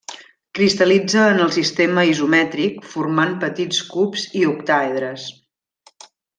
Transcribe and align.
Cristal·litza 0.59 1.25
en 1.33 1.41
el 1.47 1.51
sistema 1.57 2.05
isomètric 2.13 2.81
formant 2.95 3.37
petits 3.45 3.85
cubs 3.93 4.27
i 4.41 4.45
octàedres. 4.55 5.31